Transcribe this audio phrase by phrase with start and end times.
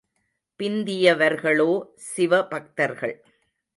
[0.59, 1.81] பிந்தியவர்களோ
[1.95, 3.15] சிவ பக்தர்கள்.